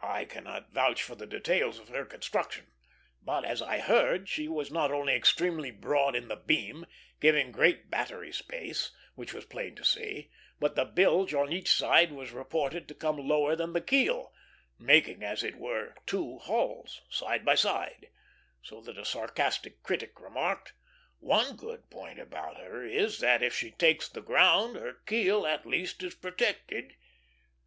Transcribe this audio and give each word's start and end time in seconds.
I 0.00 0.24
cannot 0.24 0.72
vouch 0.72 1.02
for 1.02 1.14
the 1.14 1.26
details 1.26 1.78
of 1.78 1.88
her 1.90 2.06
construction; 2.06 2.68
but, 3.20 3.44
as 3.44 3.60
I 3.60 3.80
heard, 3.80 4.26
she 4.26 4.48
was 4.48 4.70
not 4.70 4.90
only 4.90 5.12
extremely 5.12 5.70
broad 5.70 6.16
in 6.16 6.28
the 6.28 6.36
beam, 6.36 6.86
giving 7.20 7.52
great 7.52 7.90
battery 7.90 8.32
space, 8.32 8.92
which 9.14 9.34
was 9.34 9.44
plain 9.44 9.74
to 9.74 9.84
see, 9.84 10.30
but 10.58 10.74
the 10.74 10.86
bilge 10.86 11.34
on 11.34 11.52
each 11.52 11.70
side 11.70 12.12
was 12.12 12.32
reported 12.32 12.88
to 12.88 12.94
come 12.94 13.18
lower 13.28 13.54
than 13.54 13.74
the 13.74 13.82
keel, 13.82 14.32
making, 14.78 15.22
as 15.22 15.44
it 15.44 15.56
were, 15.56 15.96
two 16.06 16.38
hulls, 16.38 17.02
side 17.10 17.44
by 17.44 17.54
side, 17.54 18.08
so 18.62 18.80
that 18.80 18.96
a 18.96 19.04
sarcastic 19.04 19.82
critic 19.82 20.18
remarked, 20.18 20.72
"One 21.18 21.56
good 21.56 21.90
point 21.90 22.18
about 22.18 22.56
her 22.56 22.82
is, 22.86 23.20
that 23.20 23.42
if 23.42 23.54
she 23.54 23.70
takes 23.70 24.08
the 24.08 24.22
ground, 24.22 24.76
her 24.76 24.94
keel 25.04 25.46
at 25.46 25.66
least 25.66 26.02
is 26.02 26.14
protected." 26.14 26.94